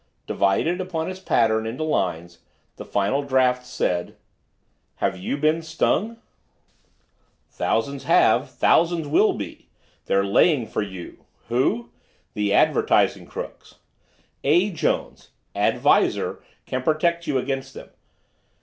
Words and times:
Divided, 0.25 0.81
upon 0.81 1.05
his 1.07 1.19
pattern, 1.19 1.67
into 1.67 1.83
lines, 1.83 2.39
the 2.77 2.85
final 2.85 3.21
draft 3.21 3.67
read: 3.79 4.15
HAVE 4.95 5.15
YOU 5.15 5.37
BEEN 5.37 5.61
STUNG? 5.61 6.17
Thousands 7.51 8.05
have. 8.05 8.49
Thousands 8.49 9.07
will 9.07 9.33
be. 9.33 9.69
They're 10.07 10.25
Laying 10.25 10.65
for 10.65 10.81
You. 10.81 11.23
WHO? 11.49 11.91
The 12.33 12.51
Advertising 12.51 13.27
Crooks. 13.27 13.75
A. 14.43 14.71
JONES 14.71 15.29
Ad 15.53 15.77
Visor 15.77 16.41
Can 16.65 16.81
Protect 16.81 17.27
You 17.27 17.37
Against 17.37 17.75
Them. 17.75 17.89